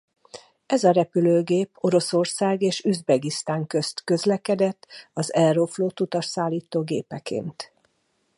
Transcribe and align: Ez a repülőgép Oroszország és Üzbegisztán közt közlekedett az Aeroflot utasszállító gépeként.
Ez 0.65 0.83
a 0.83 0.91
repülőgép 0.91 1.71
Oroszország 1.79 2.61
és 2.61 2.79
Üzbegisztán 2.83 3.67
közt 3.67 4.03
közlekedett 4.03 4.87
az 5.13 5.31
Aeroflot 5.31 5.99
utasszállító 5.99 6.81
gépeként. 6.83 7.73